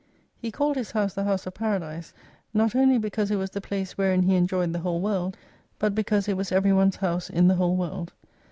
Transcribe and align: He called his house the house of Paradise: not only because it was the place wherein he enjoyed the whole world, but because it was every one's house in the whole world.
He 0.35 0.49
called 0.49 0.77
his 0.77 0.93
house 0.93 1.13
the 1.13 1.25
house 1.25 1.45
of 1.45 1.53
Paradise: 1.53 2.11
not 2.55 2.75
only 2.75 2.97
because 2.97 3.29
it 3.29 3.35
was 3.35 3.51
the 3.51 3.61
place 3.61 3.99
wherein 3.99 4.23
he 4.23 4.33
enjoyed 4.33 4.73
the 4.73 4.79
whole 4.79 4.99
world, 4.99 5.37
but 5.77 5.93
because 5.93 6.27
it 6.27 6.35
was 6.35 6.51
every 6.51 6.73
one's 6.73 6.95
house 6.95 7.29
in 7.29 7.47
the 7.47 7.53
whole 7.57 7.75
world. 7.75 8.11